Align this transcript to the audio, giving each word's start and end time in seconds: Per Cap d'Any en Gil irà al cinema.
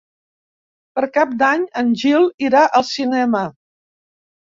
Per 0.99 1.03
Cap 1.17 1.35
d'Any 1.41 1.65
en 1.81 1.91
Gil 2.03 2.25
irà 2.47 2.63
al 2.81 2.87
cinema. 2.93 3.43